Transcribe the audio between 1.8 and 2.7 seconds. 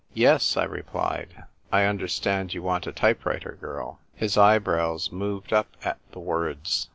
understand you